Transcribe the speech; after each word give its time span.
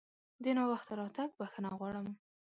د 0.43 0.45
ناوخته 0.57 0.93
راتګ 0.99 1.29
بښنه 1.39 1.69
غواړم! 1.77 2.07